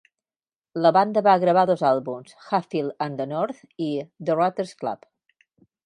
[0.85, 3.95] La banda va gravar dos àlbums: "Hatfield and the North" i
[4.31, 5.11] "The Rotters' Club".